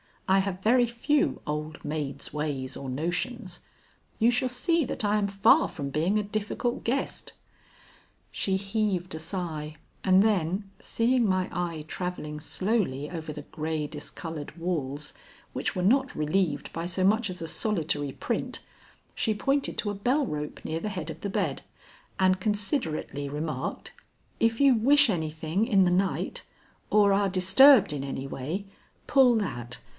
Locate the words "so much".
16.87-17.29